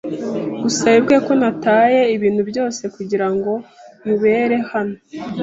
Gusa 0.63 0.83
wibuke 0.91 1.17
ko 1.27 1.31
nataye 1.41 1.99
ibintu 2.15 2.41
byose 2.49 2.81
kugirango 2.95 3.51
nkubere 3.99 4.57
hano. 4.71 4.95